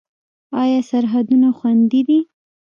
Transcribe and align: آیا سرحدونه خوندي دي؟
آیا 0.61 0.79
سرحدونه 0.89 1.49
خوندي 1.57 2.01
دي؟ 2.07 2.19